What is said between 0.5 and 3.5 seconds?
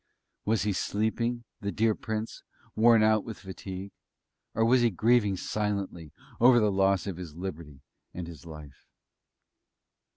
he sleeping, the dear Prince, worn out with